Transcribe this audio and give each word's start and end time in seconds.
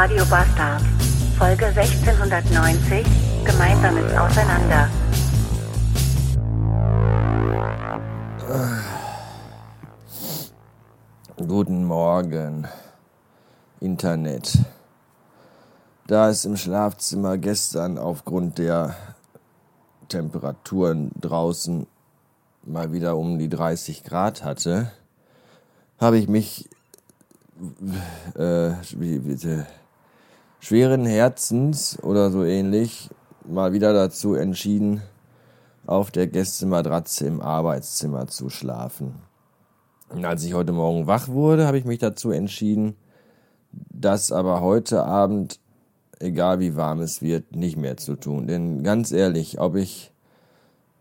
Radio 0.00 0.24
Bastard. 0.26 0.80
Folge 1.36 1.66
1690. 1.66 3.04
Gemeinsames 3.44 4.16
Auseinander. 4.16 4.88
Guten 11.36 11.84
Morgen, 11.84 12.68
Internet. 13.80 14.60
Da 16.06 16.28
es 16.28 16.44
im 16.44 16.56
Schlafzimmer 16.56 17.36
gestern 17.36 17.98
aufgrund 17.98 18.58
der 18.58 18.94
Temperaturen 20.08 21.10
draußen 21.20 21.88
mal 22.62 22.92
wieder 22.92 23.16
um 23.16 23.36
die 23.36 23.48
30 23.48 24.04
Grad 24.04 24.44
hatte, 24.44 24.92
habe 25.98 26.18
ich 26.18 26.28
mich 26.28 26.68
äh, 28.36 28.70
wie, 28.96 29.18
bitte, 29.18 29.66
schweren 30.60 31.06
Herzens 31.06 31.98
oder 32.02 32.30
so 32.30 32.44
ähnlich 32.44 33.10
mal 33.46 33.72
wieder 33.72 33.92
dazu 33.92 34.34
entschieden, 34.34 35.02
auf 35.86 36.10
der 36.10 36.26
Gästematratze 36.26 37.26
im 37.26 37.40
Arbeitszimmer 37.40 38.26
zu 38.26 38.50
schlafen. 38.50 39.14
Und 40.10 40.24
als 40.24 40.44
ich 40.44 40.54
heute 40.54 40.72
Morgen 40.72 41.06
wach 41.06 41.28
wurde, 41.28 41.66
habe 41.66 41.78
ich 41.78 41.84
mich 41.84 41.98
dazu 41.98 42.30
entschieden, 42.30 42.96
das 43.72 44.32
aber 44.32 44.60
heute 44.60 45.04
Abend, 45.04 45.60
egal 46.18 46.60
wie 46.60 46.76
warm 46.76 47.00
es 47.00 47.22
wird, 47.22 47.54
nicht 47.54 47.76
mehr 47.76 47.96
zu 47.96 48.16
tun. 48.16 48.46
Denn 48.46 48.82
ganz 48.82 49.12
ehrlich, 49.12 49.60
ob 49.60 49.76
ich 49.76 50.12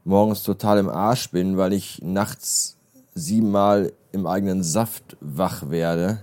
morgens 0.03 0.43
total 0.43 0.77
im 0.77 0.89
Arsch 0.89 1.31
bin, 1.31 1.57
weil 1.57 1.73
ich 1.73 2.01
nachts 2.01 2.77
siebenmal 3.13 3.91
im 4.11 4.25
eigenen 4.25 4.63
Saft 4.63 5.17
wach 5.19 5.69
werde, 5.69 6.19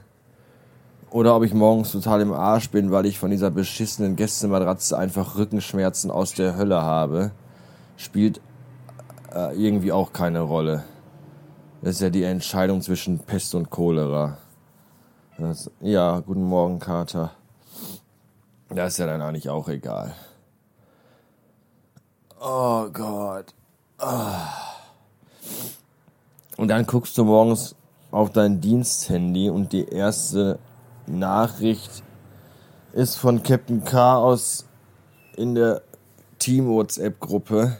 oder 1.14 1.36
ob 1.36 1.44
ich 1.44 1.54
morgens 1.54 1.92
total 1.92 2.22
im 2.22 2.32
Arsch 2.32 2.70
bin, 2.70 2.90
weil 2.90 3.06
ich 3.06 3.20
von 3.20 3.30
dieser 3.30 3.52
beschissenen 3.52 4.16
Gästematratze 4.16 4.98
einfach 4.98 5.36
Rückenschmerzen 5.36 6.10
aus 6.10 6.32
der 6.34 6.56
Hölle 6.56 6.82
habe, 6.82 7.30
spielt 7.96 8.40
äh, 9.32 9.54
irgendwie 9.56 9.92
auch 9.92 10.12
keine 10.12 10.40
Rolle. 10.40 10.82
Das 11.82 11.92
ist 11.92 12.00
ja 12.00 12.10
die 12.10 12.24
Entscheidung 12.24 12.82
zwischen 12.82 13.20
Pest 13.20 13.54
und 13.54 13.70
Cholera. 13.70 14.38
Das, 15.38 15.70
ja, 15.80 16.18
guten 16.18 16.42
Morgen, 16.42 16.80
Kater. 16.80 17.30
Das 18.70 18.94
ist 18.94 18.98
ja 18.98 19.06
dann 19.06 19.22
eigentlich 19.22 19.48
auch 19.48 19.68
egal. 19.68 20.16
Oh 22.40 22.88
Gott. 22.92 23.54
Oh. 24.00 24.34
Und 26.56 26.66
dann 26.66 26.84
guckst 26.86 27.16
du 27.16 27.24
morgens 27.24 27.76
auf 28.10 28.32
dein 28.32 28.60
Diensthandy 28.60 29.48
und 29.48 29.72
die 29.72 29.86
erste 29.88 30.58
Nachricht 31.06 32.02
ist 32.92 33.16
von 33.16 33.42
Captain 33.42 33.84
Chaos 33.84 34.64
in 35.36 35.54
der 35.54 35.82
Team-WhatsApp-Gruppe. 36.38 37.76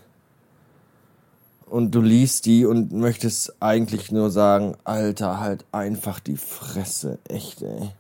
Und 1.67 1.93
du 1.93 2.01
liest 2.01 2.47
die 2.47 2.67
und 2.67 2.93
möchtest 2.93 3.55
eigentlich 3.61 4.13
nur 4.13 4.31
sagen, 4.31 4.77
Alter, 4.85 5.41
halt 5.41 5.65
einfach 5.73 6.21
die 6.21 6.37
Fresse. 6.37 7.19
Echt, 7.29 7.63
ey. 7.63 7.91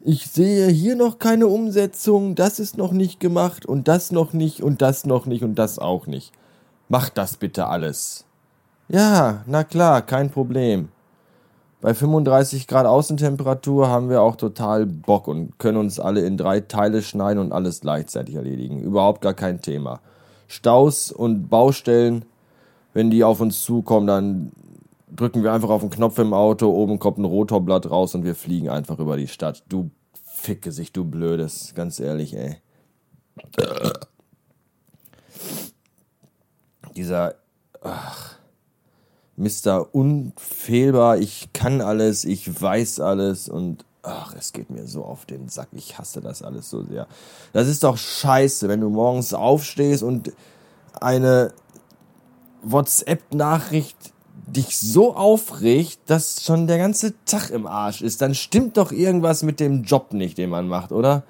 Ich 0.00 0.26
sehe 0.26 0.68
hier 0.68 0.96
noch 0.96 1.18
keine 1.18 1.46
Umsetzung, 1.46 2.34
das 2.34 2.58
ist 2.58 2.76
noch 2.76 2.92
nicht 2.92 3.20
gemacht 3.20 3.64
und 3.64 3.88
das 3.88 4.12
noch 4.12 4.32
nicht 4.32 4.62
und 4.62 4.82
das 4.82 5.06
noch 5.06 5.24
nicht 5.24 5.42
und 5.42 5.54
das 5.54 5.78
auch 5.78 6.06
nicht. 6.06 6.32
Mach 6.88 7.08
das 7.08 7.36
bitte 7.36 7.66
alles. 7.68 8.24
Ja, 8.88 9.42
na 9.46 9.64
klar, 9.64 10.02
kein 10.02 10.30
Problem 10.30 10.90
bei 11.84 11.92
35 11.92 12.66
Grad 12.66 12.86
Außentemperatur 12.86 13.88
haben 13.88 14.08
wir 14.08 14.22
auch 14.22 14.36
total 14.36 14.86
Bock 14.86 15.28
und 15.28 15.58
können 15.58 15.76
uns 15.76 16.00
alle 16.00 16.24
in 16.24 16.38
drei 16.38 16.60
Teile 16.60 17.02
schneiden 17.02 17.38
und 17.38 17.52
alles 17.52 17.82
gleichzeitig 17.82 18.36
erledigen. 18.36 18.80
Überhaupt 18.80 19.20
gar 19.20 19.34
kein 19.34 19.60
Thema. 19.60 20.00
Staus 20.48 21.12
und 21.12 21.50
Baustellen, 21.50 22.24
wenn 22.94 23.10
die 23.10 23.22
auf 23.22 23.42
uns 23.42 23.62
zukommen, 23.62 24.06
dann 24.06 24.52
drücken 25.14 25.42
wir 25.42 25.52
einfach 25.52 25.68
auf 25.68 25.82
den 25.82 25.90
Knopf 25.90 26.18
im 26.18 26.32
Auto, 26.32 26.70
oben 26.70 26.98
kommt 26.98 27.18
ein 27.18 27.26
Rotorblatt 27.26 27.90
raus 27.90 28.14
und 28.14 28.24
wir 28.24 28.34
fliegen 28.34 28.70
einfach 28.70 28.98
über 28.98 29.18
die 29.18 29.28
Stadt. 29.28 29.62
Du 29.68 29.90
ficke 30.24 30.72
sich, 30.72 30.90
du 30.90 31.04
Blödes, 31.04 31.74
ganz 31.74 32.00
ehrlich, 32.00 32.34
ey. 32.34 32.56
Dieser, 36.96 37.34
ach, 37.82 38.33
Mr. 39.36 39.88
Unfehlbar, 39.92 41.18
ich 41.18 41.48
kann 41.52 41.80
alles, 41.80 42.24
ich 42.24 42.60
weiß 42.60 43.00
alles 43.00 43.48
und 43.48 43.84
ach, 44.02 44.34
es 44.38 44.52
geht 44.52 44.70
mir 44.70 44.86
so 44.86 45.04
auf 45.04 45.26
den 45.26 45.48
Sack. 45.48 45.68
Ich 45.72 45.98
hasse 45.98 46.20
das 46.20 46.42
alles 46.42 46.70
so 46.70 46.84
sehr. 46.84 47.06
Das 47.52 47.66
ist 47.68 47.82
doch 47.82 47.96
scheiße, 47.96 48.68
wenn 48.68 48.80
du 48.80 48.90
morgens 48.90 49.34
aufstehst 49.34 50.02
und 50.02 50.32
eine 51.00 51.52
WhatsApp-Nachricht 52.62 54.12
dich 54.46 54.78
so 54.78 55.16
aufregt, 55.16 55.98
dass 56.06 56.44
schon 56.44 56.66
der 56.66 56.78
ganze 56.78 57.14
Tag 57.24 57.50
im 57.50 57.66
Arsch 57.66 58.02
ist. 58.02 58.20
Dann 58.20 58.34
stimmt 58.34 58.76
doch 58.76 58.92
irgendwas 58.92 59.42
mit 59.42 59.58
dem 59.58 59.82
Job 59.82 60.12
nicht, 60.12 60.38
den 60.38 60.50
man 60.50 60.68
macht, 60.68 60.92
oder? 60.92 61.24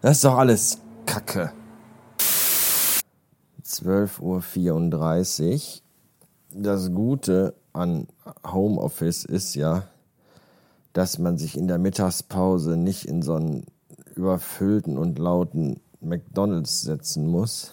Das 0.00 0.16
ist 0.16 0.24
doch 0.24 0.36
alles 0.36 0.78
Kacke. 1.06 1.52
12.34 3.64 4.12
Uhr 4.20 5.87
das 6.52 6.92
Gute 6.92 7.54
an 7.72 8.06
Homeoffice 8.44 9.24
ist 9.24 9.54
ja, 9.54 9.84
dass 10.92 11.18
man 11.18 11.38
sich 11.38 11.56
in 11.56 11.68
der 11.68 11.78
Mittagspause 11.78 12.76
nicht 12.76 13.04
in 13.04 13.22
so 13.22 13.34
einen 13.34 13.66
überfüllten 14.14 14.98
und 14.98 15.18
lauten 15.18 15.80
McDonald's 16.00 16.82
setzen 16.82 17.26
muss, 17.26 17.72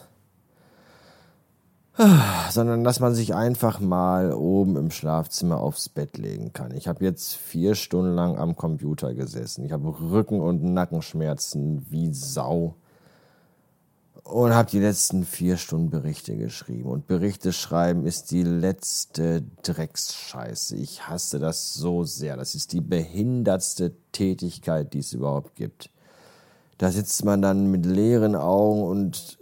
sondern 2.52 2.84
dass 2.84 3.00
man 3.00 3.16
sich 3.16 3.34
einfach 3.34 3.80
mal 3.80 4.34
oben 4.34 4.76
im 4.76 4.92
Schlafzimmer 4.92 5.60
aufs 5.60 5.90
Bett 5.90 6.18
legen 6.18 6.52
kann. 6.52 6.76
Ich 6.76 6.88
habe 6.88 7.06
jetzt 7.06 7.36
vier 7.36 7.74
Stunden 7.74 8.14
lang 8.14 8.38
am 8.38 8.56
Computer 8.56 9.14
gesessen. 9.14 9.66
Ich 9.66 9.72
habe 9.72 9.88
Rücken- 9.88 10.42
und 10.42 10.64
Nackenschmerzen 10.64 11.86
wie 11.90 12.14
Sau 12.14 12.76
und 14.26 14.56
habe 14.56 14.72
die 14.72 14.80
letzten 14.80 15.24
vier 15.24 15.56
Stunden 15.56 15.92
Berichte 15.92 16.36
geschrieben. 16.36 16.90
Und 16.90 17.06
Berichte 17.06 17.54
schreiben 17.54 18.08
ist 18.08 18.32
die 18.32 18.42
letzte 18.42 19.44
Drecksscheiße. 19.62 20.76
Ich 20.78 21.08
hasse 21.08 21.38
das 21.38 21.76
so 21.76 22.04
sehr. 22.04 22.36
Das 22.36 22.56
ist 22.56 22.74
die 22.74 22.82
behindertste 22.82 23.94
Tätigkeit, 24.12 24.94
die 24.94 25.00
es 25.00 25.14
überhaupt 25.14 25.56
gibt. 25.56 25.92
Da 26.80 26.92
sitzt 26.92 27.24
man 27.24 27.44
dann 27.44 27.70
mit 27.70 27.86
leeren 27.86 28.36
Augen 28.36 28.84
und 28.84 29.38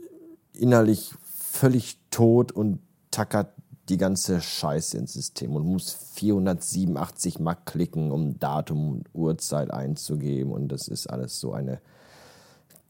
innerlich 0.54 1.16
völlig 1.24 1.98
tot 2.12 2.52
und 2.52 2.80
tackert 3.10 3.54
die 3.88 3.98
ganze 3.98 4.42
Scheiße 4.42 4.98
ins 4.98 5.14
System 5.14 5.56
und 5.56 5.66
muss 5.66 5.94
487 6.14 7.40
Mal 7.40 7.56
klicken, 7.56 8.12
um 8.12 8.38
Datum 8.38 8.92
und 8.92 9.10
Uhrzeit 9.14 9.72
einzugeben. 9.72 10.52
Und 10.52 10.68
das 10.68 10.90
ist 10.90 11.08
alles 11.08 11.40
so 11.40 11.54
eine 11.54 11.80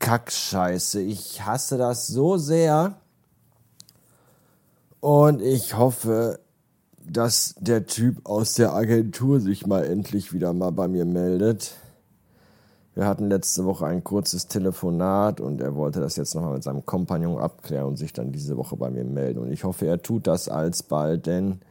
Kackscheiße. 0.04 1.02
Ich 1.02 1.46
hasse 1.46 1.78
das 1.78 2.08
so 2.08 2.36
sehr. 2.36 2.96
Und 5.00 5.42
ich 5.42 5.78
hoffe, 5.78 6.40
dass 7.06 7.56
der 7.58 7.86
Typ 7.86 8.26
aus 8.26 8.54
der 8.54 8.74
Agentur 8.74 9.40
sich 9.40 9.66
mal 9.66 9.86
endlich 9.86 10.34
wieder 10.34 10.52
mal 10.52 10.72
bei 10.72 10.90
mir 10.90 11.06
meldet. 11.06 11.76
Wir 12.96 13.08
hatten 13.08 13.30
letzte 13.30 13.64
Woche 13.64 13.86
ein 13.86 14.04
kurzes 14.04 14.48
Telefonat 14.48 15.40
und 15.40 15.62
er 15.62 15.74
wollte 15.76 16.02
das 16.02 16.18
jetzt 16.18 16.36
nochmal 16.36 16.56
mit 16.56 16.64
seinem 16.64 16.86
Kompagnon 16.86 17.40
abklären 17.40 17.88
und 17.88 17.98
sich 17.98 18.12
dann 18.12 18.34
diese 18.34 18.58
Woche 18.58 18.76
bei 18.76 18.90
mir 18.90 19.06
melden. 19.06 19.40
Und 19.40 19.54
ich 19.54 19.64
hoffe, 19.64 19.88
er 19.88 20.02
tut 20.02 20.28
das 20.28 20.50
alsbald, 20.50 21.28
denn 21.28 21.62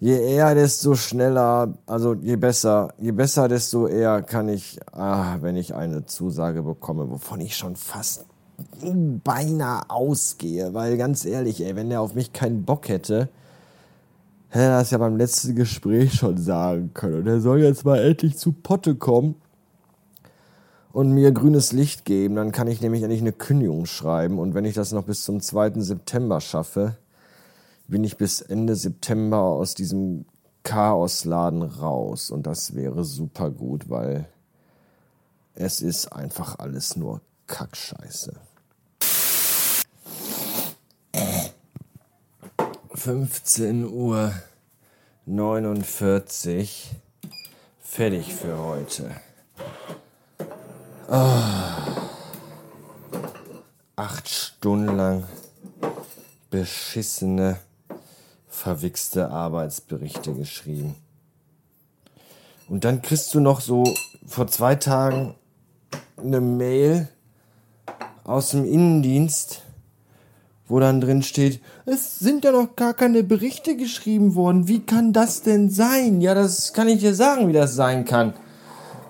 je 0.00 0.18
eher, 0.18 0.54
desto 0.54 0.94
schneller, 0.94 1.74
also 1.86 2.14
je 2.14 2.36
besser, 2.36 2.88
je 2.98 3.12
besser, 3.12 3.48
desto 3.48 3.86
eher 3.86 4.22
kann 4.22 4.48
ich, 4.48 4.80
ah, 4.92 5.36
wenn 5.42 5.56
ich 5.56 5.74
eine 5.74 6.06
Zusage 6.06 6.62
bekomme, 6.62 7.10
wovon 7.10 7.40
ich 7.40 7.56
schon 7.56 7.76
fast 7.76 8.24
beinahe 9.24 9.88
ausgehe, 9.88 10.74
weil 10.74 10.96
ganz 10.96 11.24
ehrlich, 11.24 11.64
ey, 11.64 11.76
wenn 11.76 11.90
der 11.90 12.00
auf 12.00 12.14
mich 12.14 12.32
keinen 12.32 12.64
Bock 12.64 12.88
hätte, 12.88 13.28
hätte 14.48 14.64
er 14.64 14.78
das 14.78 14.90
ja 14.90 14.98
beim 14.98 15.16
letzten 15.16 15.54
Gespräch 15.54 16.14
schon 16.14 16.38
sagen 16.38 16.90
können. 16.94 17.20
Und 17.20 17.26
er 17.26 17.40
soll 17.40 17.60
jetzt 17.60 17.84
mal 17.84 18.02
endlich 18.02 18.36
zu 18.36 18.52
Potte 18.52 18.94
kommen 18.94 19.34
und 20.92 21.12
mir 21.12 21.32
grünes 21.32 21.72
Licht 21.72 22.04
geben, 22.04 22.36
dann 22.36 22.52
kann 22.52 22.68
ich 22.68 22.80
nämlich 22.80 23.02
endlich 23.02 23.20
eine 23.20 23.32
Kündigung 23.32 23.86
schreiben 23.86 24.38
und 24.38 24.54
wenn 24.54 24.64
ich 24.64 24.74
das 24.74 24.92
noch 24.92 25.04
bis 25.04 25.24
zum 25.24 25.40
2. 25.40 25.72
September 25.76 26.40
schaffe, 26.40 26.96
bin 27.90 28.04
ich 28.04 28.16
bis 28.16 28.40
Ende 28.40 28.76
September 28.76 29.38
aus 29.38 29.74
diesem 29.74 30.24
Chaosladen 30.62 31.62
raus. 31.62 32.30
Und 32.30 32.46
das 32.46 32.74
wäre 32.74 33.04
super 33.04 33.50
gut, 33.50 33.90
weil 33.90 34.28
es 35.54 35.80
ist 35.80 36.12
einfach 36.12 36.58
alles 36.58 36.96
nur 36.96 37.20
Kackscheiße. 37.46 38.34
15 42.94 43.90
Uhr 43.90 44.32
49. 45.26 46.90
Fertig 47.80 48.34
für 48.34 48.58
heute. 48.58 49.10
Acht 53.96 54.28
Stunden 54.28 54.96
lang 54.96 55.24
beschissene, 56.50 57.58
verwichste 58.60 59.30
Arbeitsberichte 59.30 60.34
geschrieben. 60.34 60.94
Und 62.68 62.84
dann 62.84 63.00
kriegst 63.00 63.32
du 63.32 63.40
noch 63.40 63.62
so 63.62 63.84
vor 64.26 64.48
zwei 64.48 64.74
Tagen 64.74 65.34
eine 66.18 66.42
Mail 66.42 67.08
aus 68.22 68.50
dem 68.50 68.66
Innendienst, 68.66 69.62
wo 70.68 70.78
dann 70.78 71.00
drin 71.00 71.22
steht, 71.22 71.62
es 71.86 72.18
sind 72.18 72.44
ja 72.44 72.52
noch 72.52 72.76
gar 72.76 72.92
keine 72.92 73.24
Berichte 73.24 73.76
geschrieben 73.76 74.34
worden. 74.34 74.68
Wie 74.68 74.80
kann 74.80 75.14
das 75.14 75.40
denn 75.40 75.70
sein? 75.70 76.20
Ja, 76.20 76.34
das 76.34 76.74
kann 76.74 76.86
ich 76.86 77.00
dir 77.00 77.14
sagen, 77.14 77.48
wie 77.48 77.54
das 77.54 77.74
sein 77.74 78.04
kann. 78.04 78.34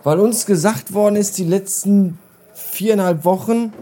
Weil 0.05 0.21
uns 0.21 0.47
gesagt 0.47 0.95
worden 0.95 1.17
ist, 1.17 1.39
die 1.39 1.45
letzten 1.45 2.19
viereinhalb 2.55 3.25
Wochen, 3.25 3.73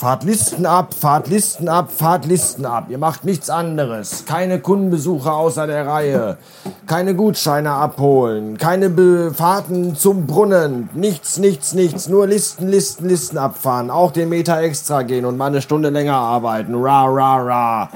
Fahrt 0.00 0.24
Listen 0.24 0.64
ab, 0.64 0.94
fahrt 0.94 1.28
Listen 1.28 1.68
ab, 1.68 1.92
fahrt 1.92 2.24
Listen 2.24 2.64
ab. 2.64 2.86
Ihr 2.88 2.96
macht 2.96 3.26
nichts 3.26 3.50
anderes. 3.50 4.24
Keine 4.24 4.58
Kundenbesuche 4.58 5.30
außer 5.30 5.66
der 5.66 5.86
Reihe. 5.86 6.38
Keine 6.86 7.14
Gutscheine 7.14 7.72
abholen. 7.72 8.56
Keine 8.56 8.88
Be 8.88 9.30
Fahrten 9.34 9.94
zum 9.96 10.26
Brunnen. 10.26 10.88
Nichts, 10.94 11.36
nichts, 11.36 11.74
nichts. 11.74 12.08
Nur 12.08 12.26
Listen, 12.26 12.68
Listen, 12.68 13.10
Listen 13.10 13.36
abfahren. 13.36 13.90
Auch 13.90 14.10
den 14.10 14.30
Meter 14.30 14.58
extra 14.62 15.02
gehen 15.02 15.26
und 15.26 15.36
mal 15.36 15.48
eine 15.48 15.60
Stunde 15.60 15.90
länger 15.90 16.16
arbeiten. 16.16 16.76
Ra, 16.76 17.04
ra, 17.04 17.36
ra. 17.42 17.90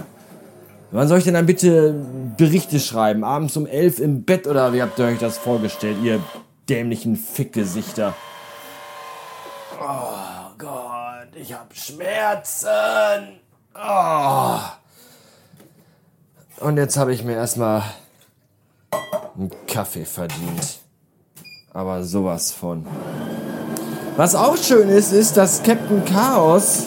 Wann 0.91 1.09
soll 1.09 1.17
ich 1.17 1.25
denn 1.25 1.33
dann 1.33 1.47
bitte 1.47 1.95
Berichte 2.37 2.81
schreiben? 2.81 3.25
Abends 3.25 3.57
um 3.57 3.67
elf 3.67 3.99
im 3.99 4.25
Bett 4.25 4.47
oder 4.47 4.75
wie 4.75 4.83
habt 4.83 4.99
ihr 4.99 5.07
euch 5.07 5.21
das 5.21 5.39
vorgestellt, 5.39 5.97
ihr 6.03 6.21
dämlichen 6.69 7.17
Fickgesichter? 7.17 8.13
Oh 9.81 10.53
Gott 10.59 10.94
ich 11.37 11.53
habe 11.53 11.75
Schmerzen. 11.75 13.41
Oh. 13.75 14.59
Und 16.61 16.77
jetzt 16.77 16.97
habe 16.97 17.13
ich 17.13 17.25
mir 17.25 17.35
erstmal 17.35 17.83
einen 19.37 19.51
Kaffee 19.67 20.05
verdient. 20.05 20.79
Aber 21.73 22.05
sowas 22.05 22.53
von. 22.53 22.87
Was 24.17 24.35
auch 24.37 24.57
schön 24.57 24.89
ist, 24.89 25.13
ist, 25.13 25.37
dass 25.37 25.63
Captain 25.65 26.05
Chaos, 26.05 26.85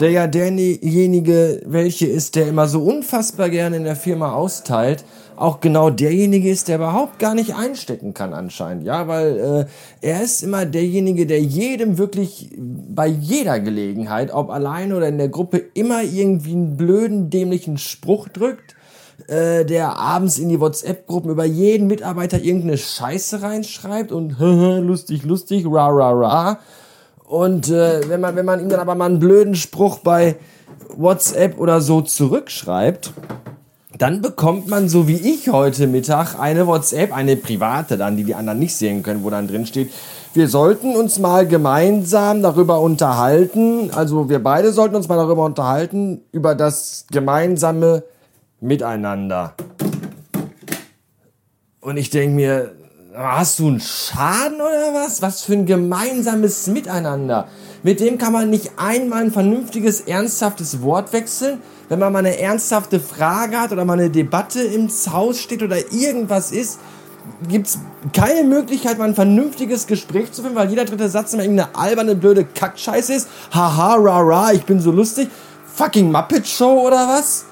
der 0.00 0.10
ja 0.10 0.26
derjenige, 0.26 1.62
welche 1.64 2.06
ist, 2.06 2.36
der 2.36 2.48
immer 2.48 2.68
so 2.68 2.82
unfassbar 2.82 3.48
gerne 3.48 3.76
in 3.76 3.84
der 3.84 3.96
Firma 3.96 4.32
austeilt, 4.32 5.02
auch 5.36 5.60
genau 5.60 5.90
derjenige 5.90 6.50
ist, 6.50 6.68
der 6.68 6.76
überhaupt 6.76 7.18
gar 7.18 7.34
nicht 7.34 7.54
einstecken 7.54 8.14
kann 8.14 8.32
anscheinend. 8.34 8.84
Ja, 8.84 9.08
weil 9.08 9.66
äh, 10.02 10.06
er 10.06 10.22
ist 10.22 10.42
immer 10.42 10.66
derjenige, 10.66 11.26
der 11.26 11.40
jedem 11.40 11.98
wirklich 11.98 12.50
bei 12.94 13.06
jeder 13.06 13.60
Gelegenheit, 13.60 14.32
ob 14.32 14.50
alleine 14.50 14.96
oder 14.96 15.08
in 15.08 15.18
der 15.18 15.28
Gruppe, 15.28 15.58
immer 15.74 16.02
irgendwie 16.02 16.52
einen 16.52 16.76
blöden, 16.76 17.30
dämlichen 17.30 17.78
Spruch 17.78 18.28
drückt, 18.28 18.74
äh, 19.28 19.64
der 19.64 19.96
abends 19.96 20.38
in 20.38 20.48
die 20.48 20.60
WhatsApp-Gruppen 20.60 21.30
über 21.30 21.44
jeden 21.44 21.86
Mitarbeiter 21.86 22.40
irgendeine 22.40 22.78
Scheiße 22.78 23.42
reinschreibt 23.42 24.12
und 24.12 24.36
lustig, 24.40 25.24
lustig, 25.24 25.66
ra, 25.66 25.88
ra, 25.88 26.10
ra. 26.10 26.58
Und 27.24 27.70
äh, 27.70 28.08
wenn 28.08 28.20
man, 28.20 28.36
wenn 28.36 28.44
man 28.44 28.60
ihm 28.60 28.68
dann 28.68 28.80
aber 28.80 28.94
mal 28.94 29.06
einen 29.06 29.18
blöden 29.18 29.54
Spruch 29.54 29.98
bei 30.00 30.36
WhatsApp 30.96 31.58
oder 31.58 31.80
so 31.80 32.02
zurückschreibt, 32.02 33.12
dann 33.96 34.20
bekommt 34.20 34.68
man, 34.68 34.88
so 34.88 35.06
wie 35.06 35.16
ich 35.16 35.48
heute 35.48 35.86
Mittag, 35.86 36.38
eine 36.38 36.66
WhatsApp, 36.66 37.14
eine 37.14 37.36
private 37.36 37.96
dann, 37.96 38.16
die 38.16 38.24
die 38.24 38.34
anderen 38.34 38.58
nicht 38.58 38.74
sehen 38.74 39.02
können, 39.02 39.22
wo 39.22 39.30
dann 39.30 39.48
drin 39.48 39.66
steht, 39.66 39.90
wir 40.34 40.48
sollten 40.48 40.96
uns 40.96 41.18
mal 41.18 41.46
gemeinsam 41.46 42.42
darüber 42.42 42.80
unterhalten, 42.80 43.90
also 43.94 44.28
wir 44.28 44.42
beide 44.42 44.72
sollten 44.72 44.96
uns 44.96 45.08
mal 45.08 45.16
darüber 45.16 45.44
unterhalten, 45.44 46.22
über 46.32 46.54
das 46.54 47.06
gemeinsame 47.10 48.02
Miteinander. 48.60 49.54
Und 51.80 51.96
ich 51.96 52.10
denke 52.10 52.36
mir, 52.36 52.72
hast 53.14 53.58
du 53.58 53.68
einen 53.68 53.80
Schaden 53.80 54.56
oder 54.60 54.94
was? 54.94 55.20
Was 55.20 55.42
für 55.42 55.54
ein 55.54 55.66
gemeinsames 55.66 56.66
Miteinander? 56.68 57.48
Mit 57.82 58.00
dem 58.00 58.18
kann 58.18 58.32
man 58.32 58.48
nicht 58.48 58.72
einmal 58.76 59.24
ein 59.24 59.32
vernünftiges, 59.32 60.02
ernsthaftes 60.02 60.82
Wort 60.82 61.12
wechseln 61.12 61.58
wenn 61.92 61.98
man 61.98 62.10
mal 62.10 62.20
eine 62.20 62.38
ernsthafte 62.38 63.00
Frage 63.00 63.60
hat 63.60 63.70
oder 63.70 63.84
mal 63.84 63.98
eine 63.98 64.08
Debatte 64.08 64.62
ins 64.62 65.12
Haus 65.12 65.38
steht 65.38 65.62
oder 65.62 65.92
irgendwas 65.92 66.50
ist, 66.50 66.78
gibt 67.48 67.66
es 67.66 67.78
keine 68.12 68.44
Möglichkeit, 68.44 68.98
mal 68.98 69.08
ein 69.08 69.14
vernünftiges 69.14 69.86
Gespräch 69.86 70.32
zu 70.32 70.42
finden, 70.42 70.56
weil 70.56 70.70
jeder 70.70 70.84
dritte 70.84 71.08
Satz 71.08 71.32
immer 71.32 71.42
irgendeine 71.42 71.74
alberne, 71.74 72.14
blöde 72.14 72.44
Kackscheiße 72.44 73.14
ist. 73.14 73.28
Haha, 73.52 73.94
ra, 73.96 74.20
ra, 74.20 74.52
ich 74.52 74.64
bin 74.64 74.80
so 74.80 74.90
lustig. 74.90 75.28
Fucking 75.74 76.10
Muppet 76.10 76.46
Show 76.46 76.86
oder 76.86 77.08
was? 77.08 77.46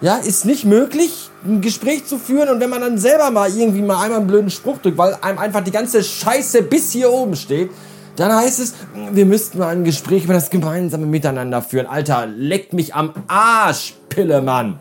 Ja, 0.00 0.16
ist 0.16 0.44
nicht 0.44 0.64
möglich, 0.64 1.30
ein 1.44 1.60
Gespräch 1.60 2.06
zu 2.06 2.18
führen 2.18 2.48
und 2.48 2.60
wenn 2.60 2.70
man 2.70 2.80
dann 2.80 2.98
selber 2.98 3.30
mal 3.30 3.48
irgendwie 3.50 3.82
mal 3.82 4.02
einmal 4.02 4.18
einen 4.18 4.26
blöden 4.26 4.50
Spruch 4.50 4.78
drückt, 4.78 4.98
weil 4.98 5.16
einem 5.22 5.38
einfach 5.38 5.62
die 5.62 5.70
ganze 5.70 6.02
Scheiße 6.02 6.62
bis 6.62 6.90
hier 6.90 7.12
oben 7.12 7.36
steht, 7.36 7.70
dann 8.16 8.34
heißt 8.34 8.58
es, 8.60 8.74
wir 9.12 9.24
müssten 9.24 9.58
mal 9.58 9.68
ein 9.68 9.84
Gespräch 9.84 10.24
über 10.24 10.34
das 10.34 10.50
gemeinsame 10.50 11.06
Miteinander 11.06 11.62
führen. 11.62 11.86
Alter, 11.86 12.26
leckt 12.26 12.72
mich 12.72 12.94
am 12.94 13.12
Arsch, 13.28 13.94
Pillemann. 14.08 14.78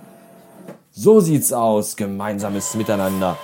So 0.91 1.19
sieht's 1.19 1.53
aus, 1.53 1.95
gemeinsames 1.95 2.75
Miteinander. 2.75 3.37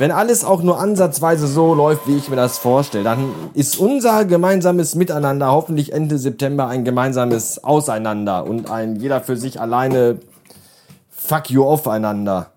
Wenn 0.00 0.12
alles 0.12 0.44
auch 0.46 0.62
nur 0.62 0.80
ansatzweise 0.80 1.46
so 1.46 1.74
läuft, 1.74 2.06
wie 2.06 2.16
ich 2.16 2.30
mir 2.30 2.36
das 2.36 2.56
vorstelle, 2.56 3.04
dann 3.04 3.34
ist 3.52 3.76
unser 3.76 4.24
gemeinsames 4.24 4.94
Miteinander 4.94 5.52
hoffentlich 5.52 5.92
Ende 5.92 6.16
September 6.16 6.68
ein 6.68 6.86
gemeinsames 6.86 7.62
Auseinander 7.62 8.46
und 8.46 8.70
ein 8.70 8.96
jeder 8.96 9.20
für 9.20 9.36
sich 9.36 9.60
alleine 9.60 10.18
Fuck 11.10 11.50
you 11.50 11.66
aufeinander. 11.66 12.50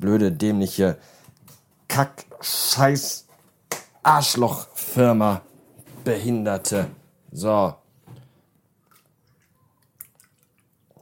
Blöde, 0.00 0.32
dämliche 0.32 0.96
Kack, 1.86 2.24
Scheiß, 2.40 3.26
Arschloch-Firma. 4.02 5.42
Behinderte. 6.02 6.86
So. 7.30 7.74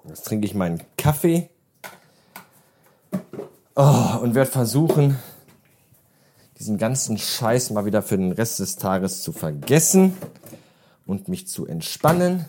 Jetzt 0.09 0.27
trinke 0.27 0.45
ich 0.45 0.57
meinen 0.57 0.83
Kaffee. 0.99 1.51
Oh, 3.77 4.19
und 4.21 4.35
werde 4.35 4.51
versuchen, 4.51 5.19
diesen 6.63 6.79
ganzen 6.79 7.19
Scheiß 7.19 7.71
mal 7.71 7.87
wieder 7.87 8.03
für 8.03 8.17
den 8.17 8.31
Rest 8.31 8.61
des 8.61 8.77
Tages 8.77 9.23
zu 9.23 9.33
vergessen 9.33 10.17
und 11.07 11.27
mich 11.27 11.49
zu 11.49 11.67
entspannen, 11.67 12.45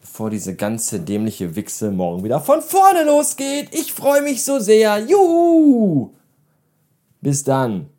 bevor 0.00 0.30
diese 0.30 0.54
ganze 0.54 0.98
dämliche 0.98 1.54
Wichse 1.54 1.90
morgen 1.90 2.24
wieder 2.24 2.40
von 2.40 2.62
vorne 2.62 3.04
losgeht. 3.04 3.68
Ich 3.74 3.92
freue 3.92 4.22
mich 4.22 4.42
so 4.44 4.60
sehr. 4.60 4.98
Juhu! 4.98 6.14
Bis 7.20 7.44
dann. 7.44 7.90